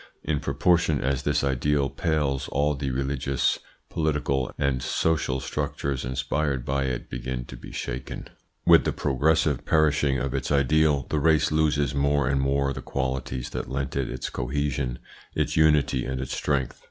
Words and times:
In 0.23 0.39
proportion 0.39 0.99
as 0.99 1.21
this 1.21 1.43
ideal 1.43 1.87
pales 1.87 2.47
all 2.51 2.73
the 2.73 2.89
religious, 2.89 3.59
political, 3.87 4.51
and 4.57 4.81
social 4.81 5.39
structures 5.39 6.03
inspired 6.03 6.65
by 6.65 6.85
it 6.85 7.07
begin 7.07 7.45
to 7.45 7.55
be 7.55 7.71
shaken. 7.71 8.27
With 8.65 8.83
the 8.83 8.93
progressive 8.93 9.63
perishing 9.63 10.17
of 10.17 10.33
its 10.33 10.51
ideal 10.51 11.05
the 11.11 11.19
race 11.19 11.51
loses 11.51 11.93
more 11.93 12.27
and 12.27 12.41
more 12.41 12.73
the 12.73 12.81
qualities 12.81 13.51
that 13.51 13.69
lent 13.69 13.95
it 13.95 14.09
its 14.09 14.31
cohesion, 14.31 14.97
its 15.35 15.55
unity, 15.55 16.03
and 16.07 16.19
its 16.19 16.35
strength. 16.35 16.79